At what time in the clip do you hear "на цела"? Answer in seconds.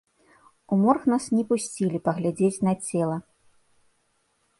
2.69-3.17